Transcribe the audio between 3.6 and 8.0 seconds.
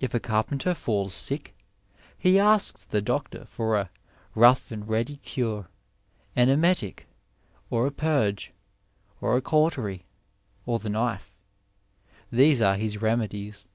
a ''rough and ready cure— an emetic, or a